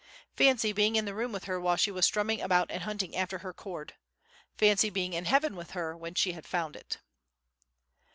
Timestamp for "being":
0.73-0.95, 4.89-5.13